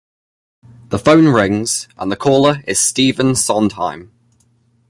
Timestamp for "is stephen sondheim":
2.65-4.11